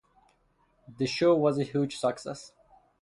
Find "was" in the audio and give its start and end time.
1.35-1.59